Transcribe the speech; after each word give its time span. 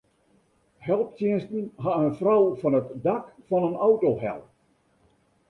Helptsjinsten 0.87 1.67
ha 1.83 1.91
in 2.05 2.11
frou 2.19 2.41
fan 2.61 2.77
it 2.79 2.89
dak 3.05 3.25
fan 3.47 3.63
in 3.69 3.75
auto 3.87 4.11
helle. 4.23 4.47